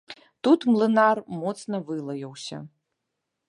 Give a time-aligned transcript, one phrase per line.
[0.45, 2.57] Тут млынар моцна вылаяўся.